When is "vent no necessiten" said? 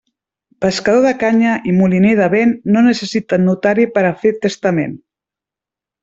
2.35-3.45